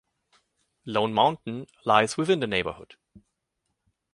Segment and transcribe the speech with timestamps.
[0.85, 2.95] Lone Mountain lies within the neighborhood.